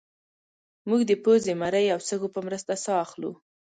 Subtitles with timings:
[0.87, 3.31] موږ د پوزې مرۍ او سږو په مرسته ساه اخلو